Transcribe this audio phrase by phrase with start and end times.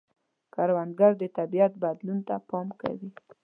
[0.53, 3.09] کروندګر د طبیعت بدلون ته پام کوي